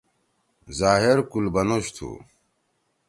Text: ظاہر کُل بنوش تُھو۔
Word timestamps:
ظاہر 0.79 1.17
کُل 1.31 1.45
بنوش 1.53 1.85
تُھو۔ 1.95 2.09